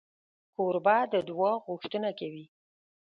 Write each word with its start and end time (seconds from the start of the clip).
کوربه 0.55 0.97
د 1.13 1.15
دعا 1.27 1.51
غوښتنه 1.65 2.09
کوي. 2.19 2.45